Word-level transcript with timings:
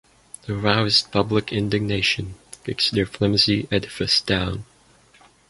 The 0.47 0.55
roused 0.57 1.11
public 1.11 1.53
indignation 1.53 2.33
kicks 2.63 2.89
their 2.89 3.05
flimsy 3.05 3.67
edifice 3.71 4.19
down. 4.19 4.65